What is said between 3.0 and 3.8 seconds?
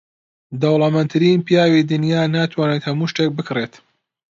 شتێک بکڕێت.